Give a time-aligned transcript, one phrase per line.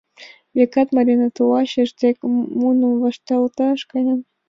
[0.55, 2.17] Векат, Марина тулачыж дек
[2.59, 4.19] муным вашталташ каен.